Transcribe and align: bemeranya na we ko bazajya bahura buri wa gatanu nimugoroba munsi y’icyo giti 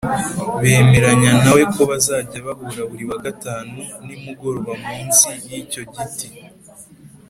bemeranya 0.61 1.31
na 1.43 1.51
we 1.55 1.63
ko 1.73 1.81
bazajya 1.89 2.37
bahura 2.45 2.81
buri 2.89 3.03
wa 3.09 3.17
gatanu 3.25 3.73
nimugoroba 4.05 4.71
munsi 4.85 5.27
y’icyo 5.47 5.81
giti 5.93 6.27